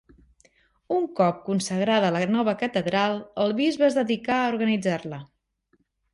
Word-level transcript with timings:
Un 0.95 1.03
cop 1.19 1.43
consagrada 1.49 2.09
la 2.15 2.21
nova 2.37 2.55
catedral, 2.63 3.19
el 3.45 3.55
bisbe 3.61 3.87
es 3.91 4.01
dedicà 4.01 4.41
a 4.41 4.51
organitzar-la. 4.57 5.23